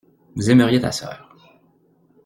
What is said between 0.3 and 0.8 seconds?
Vous aimeriez